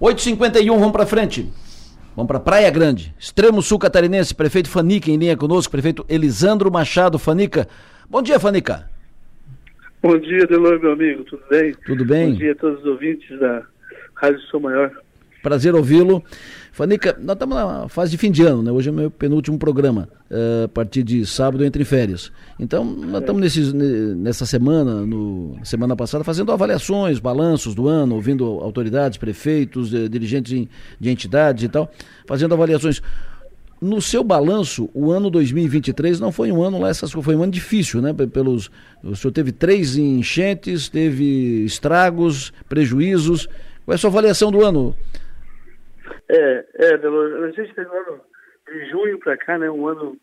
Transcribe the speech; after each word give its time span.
8h51, 0.00 0.66
vamos 0.66 0.92
para 0.92 1.06
frente. 1.06 1.50
Vamos 2.16 2.28
para 2.28 2.40
Praia 2.40 2.70
Grande. 2.70 3.14
Extremo 3.18 3.60
Sul 3.62 3.78
Catarinense, 3.78 4.34
prefeito 4.34 4.68
Fanica 4.68 5.10
em 5.10 5.16
linha 5.16 5.36
conosco, 5.36 5.70
prefeito 5.70 6.04
Elisandro 6.08 6.70
Machado 6.70 7.18
Fanica. 7.18 7.68
Bom 8.08 8.22
dia, 8.22 8.38
Fanica. 8.38 8.88
Bom 10.02 10.18
dia, 10.18 10.46
Delor, 10.46 10.78
meu 10.80 10.92
amigo, 10.92 11.24
tudo 11.24 11.42
bem? 11.48 11.74
Tudo 11.86 12.04
bem. 12.04 12.32
Bom 12.32 12.38
dia 12.38 12.52
a 12.52 12.56
todos 12.56 12.80
os 12.80 12.86
ouvintes 12.86 13.38
da 13.40 13.62
Rádio 14.14 14.40
Sou 14.42 14.60
Maior. 14.60 14.92
Prazer 15.44 15.74
ouvi-lo. 15.74 16.24
Fanica, 16.72 17.14
nós 17.20 17.34
estamos 17.34 17.54
na 17.54 17.86
fase 17.86 18.10
de 18.12 18.16
fim 18.16 18.30
de 18.30 18.42
ano, 18.42 18.62
né? 18.62 18.72
Hoje 18.72 18.88
é 18.88 18.90
o 18.92 18.94
meu 18.94 19.10
penúltimo 19.10 19.58
programa, 19.58 20.08
uh, 20.30 20.64
a 20.64 20.68
partir 20.68 21.02
de 21.02 21.26
sábado 21.26 21.62
entre 21.66 21.84
férias. 21.84 22.32
Então, 22.58 22.82
nós 22.82 23.20
estamos 23.20 23.42
nesses, 23.42 23.70
nessa 23.74 24.46
semana, 24.46 25.04
no, 25.04 25.54
semana 25.62 25.94
passada, 25.94 26.24
fazendo 26.24 26.50
avaliações, 26.50 27.18
balanços 27.18 27.74
do 27.74 27.88
ano, 27.88 28.14
ouvindo 28.14 28.42
autoridades, 28.62 29.18
prefeitos, 29.18 29.92
eh, 29.92 30.08
dirigentes 30.08 30.50
de, 30.50 30.68
de 30.98 31.10
entidades 31.10 31.64
e 31.64 31.68
tal, 31.68 31.90
fazendo 32.26 32.54
avaliações. 32.54 33.02
No 33.82 34.00
seu 34.00 34.24
balanço, 34.24 34.88
o 34.94 35.12
ano 35.12 35.28
2023 35.28 36.18
não 36.20 36.32
foi 36.32 36.50
um 36.50 36.62
ano 36.62 36.80
lá, 36.80 36.88
essas 36.88 37.12
foi 37.12 37.36
um 37.36 37.42
ano 37.42 37.52
difícil, 37.52 38.00
né? 38.00 38.14
Pelos, 38.14 38.70
o 39.02 39.14
senhor 39.14 39.30
teve 39.30 39.52
três 39.52 39.94
enchentes, 39.94 40.88
teve 40.88 41.66
estragos, 41.66 42.50
prejuízos. 42.66 43.46
Qual 43.84 43.92
é 43.92 43.96
a 43.96 43.98
sua 43.98 44.08
avaliação 44.08 44.50
do 44.50 44.64
ano? 44.64 44.96
É, 46.28 46.66
é, 46.74 46.94
a 46.94 47.50
gente 47.50 47.74
tem 47.74 47.86
um 47.86 47.92
ano 47.92 48.20
de 48.66 48.90
junho 48.90 49.18
para 49.18 49.36
cá, 49.36 49.58
né? 49.58 49.70
Um 49.70 49.86
ano 49.86 50.18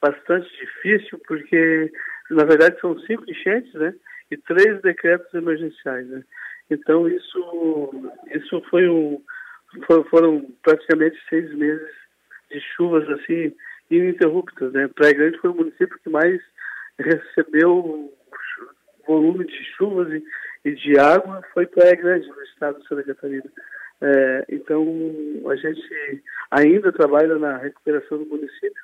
bastante 0.00 0.48
difícil, 0.58 1.20
porque 1.26 1.92
na 2.30 2.44
verdade 2.44 2.80
são 2.80 2.98
cinco 3.00 3.28
enchentes, 3.28 3.72
né? 3.74 3.94
E 4.30 4.36
três 4.36 4.80
decretos 4.82 5.32
emergenciais, 5.34 6.06
né? 6.08 6.22
Então 6.70 7.08
isso, 7.08 8.12
isso 8.32 8.62
foi 8.70 8.88
um, 8.88 9.20
foram 10.08 10.46
praticamente 10.62 11.18
seis 11.28 11.52
meses 11.54 11.90
de 12.50 12.60
chuvas 12.76 13.08
assim 13.10 13.54
ininterruptas, 13.90 14.72
né? 14.72 14.88
Praia 14.88 15.14
Grande 15.14 15.38
foi 15.38 15.50
o 15.50 15.54
município 15.54 15.98
que 16.02 16.08
mais 16.08 16.40
recebeu 16.98 18.12
volume 19.06 19.44
de 19.44 19.64
chuvas 19.76 20.08
e, 20.12 20.22
e 20.64 20.74
de 20.74 20.98
água, 20.98 21.42
foi 21.52 21.66
Praia 21.66 21.96
Grande, 21.96 22.28
no 22.28 22.42
estado 22.42 22.80
de 22.80 22.86
Santa 22.86 23.02
Catarina. 23.02 23.50
É, 24.02 24.44
então, 24.48 24.86
a 25.48 25.56
gente 25.56 26.22
ainda 26.50 26.92
trabalha 26.92 27.38
na 27.38 27.58
recuperação 27.58 28.18
do 28.18 28.26
município, 28.26 28.82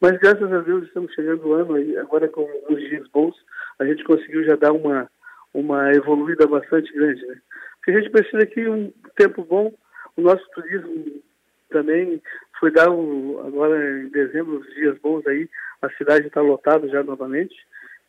mas 0.00 0.18
graças 0.18 0.52
a 0.52 0.58
Deus 0.60 0.84
estamos 0.84 1.12
chegando 1.14 1.46
o 1.46 1.54
ano 1.54 2.00
agora 2.00 2.28
com 2.28 2.46
os 2.68 2.78
dias 2.80 3.06
bons, 3.08 3.34
a 3.78 3.84
gente 3.84 4.04
conseguiu 4.04 4.44
já 4.44 4.56
dar 4.56 4.72
uma, 4.72 5.08
uma 5.54 5.92
evoluída 5.92 6.46
bastante 6.46 6.92
grande. 6.92 7.24
Né? 7.26 7.36
Porque 7.76 7.92
a 7.92 8.00
gente 8.00 8.10
precisa 8.10 8.42
aqui 8.42 8.68
um 8.68 8.92
tempo 9.16 9.44
bom, 9.44 9.72
o 10.16 10.20
nosso 10.20 10.44
turismo 10.50 11.22
também 11.70 12.20
foi 12.58 12.70
dar 12.70 12.90
um, 12.90 13.40
agora 13.46 14.00
em 14.00 14.08
dezembro, 14.08 14.58
os 14.58 14.74
dias 14.74 14.98
bons 14.98 15.26
aí, 15.26 15.48
a 15.82 15.90
cidade 15.90 16.26
está 16.26 16.40
lotada 16.40 16.88
já 16.88 17.02
novamente. 17.02 17.54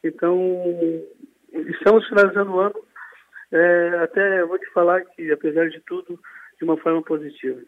Então, 0.04 0.64
estamos 1.54 2.08
finalizando 2.08 2.52
o 2.54 2.60
ano. 2.60 2.76
É, 3.52 4.00
até 4.04 4.44
vou 4.46 4.60
te 4.60 4.70
falar 4.72 5.02
que, 5.02 5.32
apesar 5.32 5.70
de 5.70 5.80
tudo, 5.82 6.20
de 6.60 6.66
uma 6.66 6.78
forma 6.78 7.02
positiva. 7.04 7.60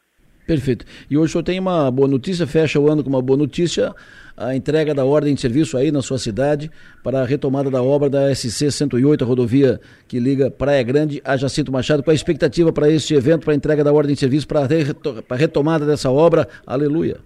Perfeito. 0.50 0.84
E 1.08 1.16
hoje 1.16 1.26
o 1.26 1.32
senhor 1.34 1.44
tem 1.44 1.60
uma 1.60 1.92
boa 1.92 2.08
notícia, 2.08 2.48
fecha 2.48 2.80
o 2.80 2.90
ano 2.90 3.04
com 3.04 3.10
uma 3.10 3.22
boa 3.22 3.38
notícia, 3.38 3.94
a 4.36 4.56
entrega 4.56 4.96
da 4.96 5.06
ordem 5.06 5.36
de 5.36 5.42
serviço 5.42 5.78
aí 5.78 5.92
na 5.92 6.02
sua 6.02 6.18
cidade 6.18 6.72
para 7.04 7.20
a 7.22 7.24
retomada 7.26 7.70
da 7.70 7.84
obra 7.84 8.10
da 8.10 8.34
SC 8.34 8.72
108, 8.72 9.24
a 9.24 9.28
rodovia 9.28 9.80
que 10.08 10.20
liga 10.20 10.50
Praia 10.50 10.82
Grande 10.82 11.22
a 11.24 11.38
Jacinto 11.38 11.72
Machado. 11.72 12.02
Qual 12.02 12.12
a 12.12 12.16
expectativa 12.16 12.74
para 12.74 12.90
este 12.90 13.14
evento, 13.14 13.44
para 13.44 13.54
a 13.54 13.56
entrega 13.56 13.84
da 13.84 13.94
ordem 13.94 14.16
de 14.16 14.20
serviço, 14.20 14.48
para 14.48 14.62
a 14.62 15.36
retomada 15.36 15.86
dessa 15.86 16.10
obra? 16.10 16.48
Aleluia. 16.66 17.18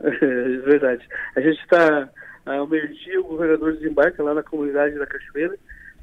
É 0.00 0.10
verdade. 0.68 1.02
A 1.36 1.40
gente 1.40 1.58
está, 1.62 2.10
ao 2.44 2.66
meio-dia, 2.66 3.20
o 3.20 3.24
governador 3.24 3.72
desembarca 3.72 4.22
lá 4.22 4.34
na 4.34 4.42
comunidade 4.42 4.98
da 4.98 5.06
Cachoeira 5.06 5.56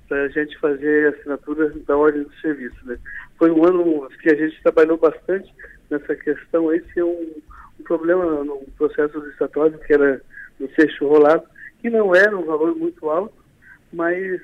para 0.10 0.24
a 0.24 0.28
gente 0.30 0.58
fazer 0.58 1.06
a 1.06 1.10
assinatura 1.12 1.72
da 1.88 1.96
ordem 1.96 2.24
de 2.24 2.42
serviço. 2.42 2.76
Né? 2.84 2.98
Foi 3.42 3.50
um 3.50 3.66
ano 3.66 4.08
que 4.22 4.30
a 4.30 4.36
gente 4.36 4.62
trabalhou 4.62 5.00
bastante 5.00 5.52
nessa 5.90 6.16
questão 6.16 6.70
aí, 6.70 6.80
tinha 6.94 7.04
um, 7.04 7.42
um 7.80 7.84
problema 7.84 8.44
no 8.44 8.60
processo 8.78 9.18
licitatório, 9.18 9.80
que 9.80 9.92
era 9.92 10.22
no 10.60 10.68
fecho 10.68 11.08
rolado, 11.08 11.42
que 11.82 11.90
não 11.90 12.14
era 12.14 12.38
um 12.38 12.46
valor 12.46 12.76
muito 12.76 13.10
alto, 13.10 13.34
mas 13.92 14.40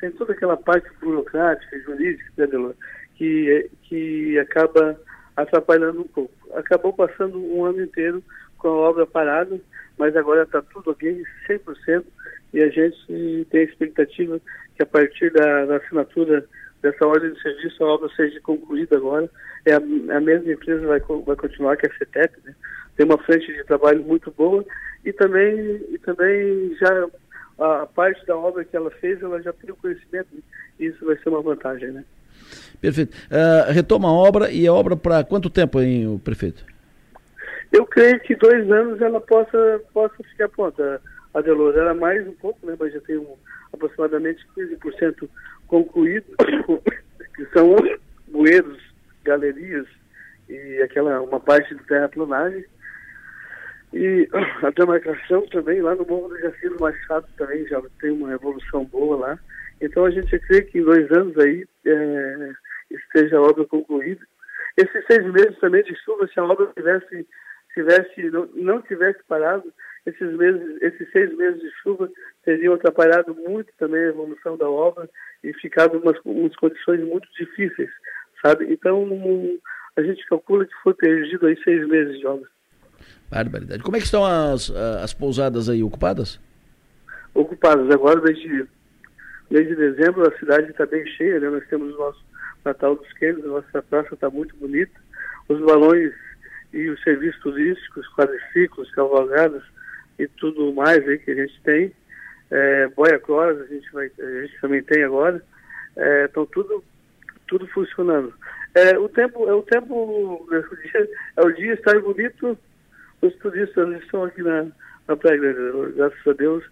tem 0.00 0.10
toda 0.10 0.32
aquela 0.32 0.56
parte 0.56 0.90
burocrática, 1.00 1.78
jurídica, 1.82 2.48
né, 2.48 2.74
que, 3.14 3.70
que 3.84 4.36
acaba 4.40 5.00
atrapalhando 5.36 6.00
um 6.00 6.08
pouco. 6.08 6.34
Acabou 6.54 6.92
passando 6.92 7.38
um 7.38 7.64
ano 7.64 7.80
inteiro 7.80 8.20
com 8.58 8.66
a 8.66 8.72
obra 8.72 9.06
parada, 9.06 9.56
mas 9.96 10.16
agora 10.16 10.42
está 10.42 10.60
tudo 10.62 10.90
ok, 10.90 11.22
100%, 11.48 12.04
e 12.54 12.60
a 12.60 12.68
gente 12.70 13.46
tem 13.52 13.60
a 13.60 13.64
expectativa 13.64 14.40
que 14.74 14.82
a 14.82 14.86
partir 14.86 15.32
da, 15.32 15.64
da, 15.66 15.76
assinatura 15.76 16.44
dessa 16.86 17.06
ordem 17.06 17.32
de 17.32 17.42
serviço 17.42 17.82
a 17.82 17.94
obra 17.94 18.08
seja 18.14 18.40
concluída 18.40 18.96
agora. 18.96 19.28
É 19.64 19.74
a, 19.74 19.78
a 19.78 20.20
mesma 20.20 20.52
empresa 20.52 20.86
vai, 20.86 21.00
vai 21.00 21.36
continuar, 21.36 21.76
que 21.76 21.86
é 21.86 21.90
a 21.90 21.98
CETEP, 21.98 22.38
né? 22.44 22.54
tem 22.96 23.06
uma 23.06 23.18
frente 23.18 23.52
de 23.52 23.64
trabalho 23.64 24.02
muito 24.02 24.30
boa 24.30 24.64
e 25.04 25.12
também, 25.12 25.84
e 25.90 25.98
também 25.98 26.76
já 26.80 27.08
a 27.58 27.86
parte 27.86 28.24
da 28.26 28.36
obra 28.36 28.64
que 28.64 28.76
ela 28.76 28.90
fez, 28.90 29.20
ela 29.22 29.42
já 29.42 29.52
tem 29.52 29.70
o 29.70 29.76
conhecimento 29.76 30.28
né? 30.32 30.40
e 30.78 30.86
isso 30.86 31.04
vai 31.04 31.16
ser 31.16 31.28
uma 31.28 31.42
vantagem, 31.42 31.90
né? 31.90 32.04
Perfeito. 32.80 33.16
Uh, 33.26 33.72
retoma 33.72 34.08
a 34.08 34.12
obra 34.12 34.50
e 34.50 34.66
a 34.66 34.72
obra 34.72 34.96
para 34.96 35.24
quanto 35.24 35.50
tempo, 35.50 35.80
hein, 35.80 36.20
prefeito? 36.22 36.64
Eu 37.72 37.84
creio 37.86 38.20
que 38.20 38.36
dois 38.36 38.70
anos 38.70 39.00
ela 39.00 39.20
possa, 39.20 39.80
possa 39.92 40.16
ficar 40.30 40.48
pronta. 40.50 41.00
A 41.34 41.40
Delor 41.40 41.76
era 41.76 41.94
mais 41.94 42.26
um 42.26 42.32
pouco, 42.32 42.64
né, 42.66 42.76
mas 42.78 42.92
já 42.92 43.00
tem 43.00 43.18
um, 43.18 43.34
aproximadamente 43.76 44.46
15% 44.56 45.28
concluído, 45.66 46.26
que 47.36 47.46
são 47.52 47.76
bueiros, 48.28 48.78
galerias 49.24 49.86
e 50.48 50.82
aquela 50.82 51.20
uma 51.22 51.40
parte 51.40 51.74
de 51.74 51.82
terraplanagem. 51.84 52.64
E 53.92 54.28
a 54.62 54.70
demarcação 54.70 55.46
também, 55.48 55.80
lá 55.80 55.94
no 55.94 56.06
Morro 56.06 56.28
do 56.28 56.38
Jacinto 56.40 56.80
Machado 56.80 57.26
também 57.36 57.66
já 57.66 57.80
tem 58.00 58.10
uma 58.10 58.32
evolução 58.32 58.84
boa 58.84 59.16
lá. 59.16 59.38
Então 59.80 60.04
a 60.04 60.10
gente 60.10 60.38
crê 60.40 60.62
que 60.62 60.78
em 60.78 60.84
dois 60.84 61.10
anos 61.12 61.36
aí 61.38 61.66
é, 61.84 62.52
esteja 62.90 63.36
a 63.36 63.42
obra 63.42 63.64
concluída. 63.66 64.24
Esses 64.76 65.06
seis 65.06 65.24
meses 65.32 65.58
também 65.58 65.82
de 65.82 65.94
chuva, 66.04 66.26
se 66.28 66.38
a 66.38 66.44
obra 66.44 66.66
tivesse 66.74 67.26
tivesse, 67.76 68.30
não, 68.30 68.46
não 68.54 68.82
tivesse 68.82 69.22
parado, 69.28 69.70
esses, 70.06 70.32
meses, 70.34 70.80
esses 70.80 71.10
seis 71.12 71.36
meses 71.36 71.60
de 71.60 71.70
chuva 71.82 72.10
teriam 72.46 72.74
atrapalhado 72.74 73.34
muito 73.34 73.70
também 73.76 74.00
a 74.00 74.08
evolução 74.08 74.56
da 74.56 74.70
obra 74.70 75.10
e 75.42 75.52
ficado 75.54 75.98
umas, 75.98 76.16
umas 76.24 76.54
condições 76.56 77.00
muito 77.04 77.28
difíceis, 77.36 77.90
sabe? 78.40 78.72
Então, 78.72 79.04
a 79.96 80.02
gente 80.02 80.24
calcula 80.26 80.64
que 80.64 80.74
foi 80.82 80.94
perdido 80.94 81.46
aí 81.46 81.60
seis 81.64 81.86
meses 81.88 82.18
de 82.18 82.26
obra. 82.26 82.48
Barbaridade. 83.28 83.82
Como 83.82 83.96
é 83.96 84.00
que 84.00 84.06
estão 84.06 84.24
as, 84.24 84.70
as 84.70 85.12
pousadas 85.12 85.68
aí, 85.68 85.82
ocupadas? 85.82 86.40
Ocupadas. 87.34 87.90
Agora, 87.90 88.20
desde, 88.20 88.66
desde 89.50 89.74
dezembro, 89.74 90.26
a 90.26 90.38
cidade 90.38 90.70
está 90.70 90.86
bem 90.86 91.04
cheia, 91.08 91.40
né? 91.40 91.50
Nós 91.50 91.66
temos 91.68 91.92
o 91.94 91.98
nosso 91.98 92.24
Natal 92.64 92.94
dos 92.94 93.12
Quênios, 93.14 93.44
a 93.44 93.48
nossa 93.48 93.82
praça 93.82 94.14
está 94.14 94.30
muito 94.30 94.56
bonita. 94.56 94.92
Os 95.48 95.60
balões 95.60 96.12
e 96.72 96.88
os 96.88 97.02
serviços 97.02 97.40
turísticos, 97.42 98.06
quadriciclos, 98.14 98.90
cavalgadas 98.92 99.62
e 100.18 100.28
tudo 100.28 100.72
mais 100.72 101.06
aí 101.08 101.18
que 101.18 101.32
a 101.32 101.34
gente 101.34 101.60
tem. 101.62 101.92
É, 102.50 102.88
boia 102.88 103.18
Cross, 103.18 103.60
a 103.60 103.66
gente, 103.66 103.90
vai, 103.92 104.10
a 104.18 104.40
gente 104.42 104.60
também 104.60 104.82
tem 104.82 105.04
agora. 105.04 105.42
É, 105.96 106.28
tudo, 106.28 106.84
tudo 107.48 107.66
funcionando. 107.68 108.32
É, 108.74 108.98
o 108.98 109.08
tempo, 109.08 109.48
é 109.48 109.54
o 109.54 109.62
tempo, 109.62 110.46
é 111.36 111.42
o 111.42 111.52
dia, 111.52 111.70
é 111.72 111.74
estar 111.74 111.98
bonito, 112.00 112.58
os 113.22 113.34
turistas 113.36 114.02
estão 114.02 114.24
aqui 114.24 114.42
na, 114.42 114.66
na 115.08 115.16
Praia 115.16 115.38
Grande, 115.38 115.92
graças 115.94 116.26
a 116.26 116.32
Deus. 116.34 116.64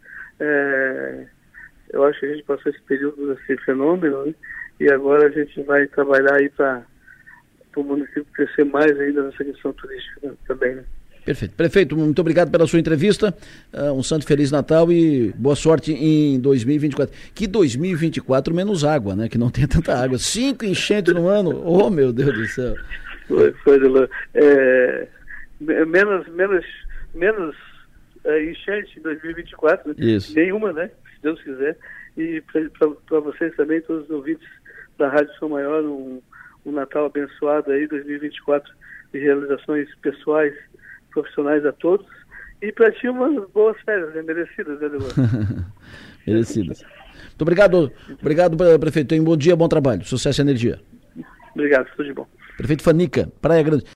Eu 1.90 2.04
acho 2.04 2.20
que 2.20 2.26
a 2.26 2.34
gente 2.34 2.44
passou 2.44 2.72
esse 2.72 2.82
período, 2.82 3.32
esse 3.32 3.56
fenômeno, 3.64 4.26
né? 4.26 4.34
e 4.80 4.90
agora 4.90 5.26
a 5.26 5.30
gente 5.30 5.62
vai 5.62 5.86
trabalhar 5.86 6.34
aí 6.34 6.48
para 6.50 6.84
o 7.76 7.82
município 7.82 8.26
crescer 8.32 8.64
mais 8.64 8.98
ainda 8.98 9.22
nessa 9.22 9.44
questão 9.44 9.72
turística 9.72 10.34
também, 10.46 10.74
né? 10.74 10.84
Perfeito. 11.24 11.54
Prefeito, 11.54 11.96
muito 11.96 12.18
obrigado 12.20 12.50
pela 12.50 12.66
sua 12.66 12.78
entrevista. 12.78 13.34
Uh, 13.72 13.92
um 13.92 14.02
santo 14.02 14.26
feliz 14.26 14.50
Natal 14.50 14.90
e 14.92 15.32
boa 15.36 15.56
sorte 15.56 15.92
em 15.92 16.38
2024. 16.40 17.14
Que 17.34 17.46
2024 17.46 18.54
menos 18.54 18.84
água, 18.84 19.16
né? 19.16 19.28
Que 19.28 19.38
não 19.38 19.50
tem 19.50 19.66
tanta 19.66 19.94
água. 19.94 20.18
Cinco 20.18 20.64
enchentes 20.64 21.14
no 21.14 21.28
ano. 21.28 21.62
Oh, 21.64 21.88
meu 21.90 22.12
Deus 22.12 22.34
do 22.34 22.46
céu. 22.48 22.74
Foi, 23.26 23.52
foi 23.64 23.78
é, 24.34 25.08
menos, 25.60 26.28
menos, 26.28 26.64
menos 27.14 27.56
é, 28.24 28.50
enchente 28.50 28.98
em 28.98 29.02
2024. 29.02 29.88
Né? 29.88 29.94
Isso. 29.98 30.34
Nenhuma, 30.34 30.72
né? 30.72 30.90
Se 31.14 31.22
Deus 31.22 31.42
quiser. 31.42 31.76
E 32.16 32.42
para 33.08 33.20
vocês 33.20 33.54
também, 33.56 33.80
todos 33.80 34.04
os 34.04 34.10
ouvintes 34.10 34.46
da 34.98 35.08
Rádio 35.08 35.32
São 35.38 35.48
Maior, 35.48 35.82
um 35.82 36.20
um 36.64 36.72
Natal 36.72 37.06
abençoado 37.06 37.70
aí, 37.70 37.86
2024, 37.86 38.72
de 39.12 39.18
realizações 39.18 39.88
pessoais, 39.96 40.54
profissionais 41.14 41.64
a 41.64 41.72
todos. 41.72 42.06
E 42.60 42.72
para 42.72 42.90
ti 42.92 43.08
umas 43.08 43.48
boas 43.50 43.76
férias, 43.82 44.14
né? 44.14 44.22
merecidas, 44.22 44.80
né, 44.80 44.88
merecidas. 46.26 46.82
Muito 46.82 47.42
obrigado, 47.42 47.92
obrigado, 48.20 48.56
prefeito. 48.78 49.14
Um 49.14 49.24
bom 49.24 49.36
dia, 49.36 49.56
bom 49.56 49.68
trabalho. 49.68 50.04
Sucesso 50.04 50.40
e 50.40 50.42
energia. 50.42 50.80
Obrigado, 51.54 51.86
tudo 51.96 52.04
de 52.04 52.12
bom. 52.12 52.26
Prefeito 52.56 52.82
Fanica, 52.82 53.30
Praia 53.40 53.62
Grande. 53.62 53.84